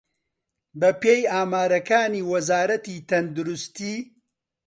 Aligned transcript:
بەپێی 0.79 1.21
ئامارەکانی 1.33 2.27
وەزارەتی 2.31 2.97
تەندروستی 3.09 3.97